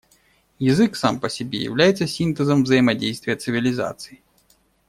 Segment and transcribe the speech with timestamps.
[0.57, 4.23] Язык, сам по себе, является синтезом взаимодействия цивилизаций.